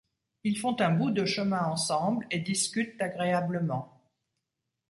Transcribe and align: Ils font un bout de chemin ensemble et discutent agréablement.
Ils 0.43 0.57
font 0.57 0.77
un 0.81 0.89
bout 0.93 1.11
de 1.11 1.25
chemin 1.25 1.63
ensemble 1.63 2.25
et 2.31 2.39
discutent 2.39 2.99
agréablement. 2.99 4.01